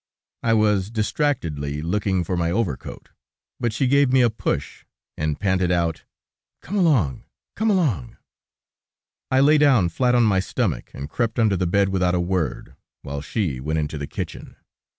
I 0.41 0.55
was 0.55 0.89
distractedly 0.89 1.83
looking 1.83 2.23
for 2.23 2.35
my 2.35 2.49
overcoat, 2.49 3.09
but 3.59 3.71
she 3.71 3.85
gave 3.85 4.11
me 4.11 4.21
a 4.21 4.31
push, 4.31 4.83
and 5.15 5.39
panted 5.39 5.71
out: 5.71 6.05
"Come 6.59 6.75
along, 6.75 7.25
come 7.55 7.69
along." 7.69 8.17
I 9.29 9.41
lay 9.41 9.59
down 9.59 9.89
flat 9.89 10.15
on 10.15 10.23
my 10.23 10.39
stomach, 10.39 10.89
and 10.95 11.07
crept 11.07 11.37
under 11.37 11.55
the 11.55 11.67
bed 11.67 11.89
without 11.89 12.15
a 12.15 12.19
word, 12.19 12.75
while 13.03 13.21
she 13.21 13.59
went 13.59 13.77
into 13.77 13.99
the 13.99 14.07
kitchen. 14.07 14.55